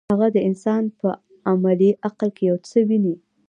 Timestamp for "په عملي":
0.99-1.91